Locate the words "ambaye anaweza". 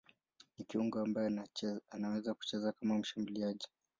1.01-2.33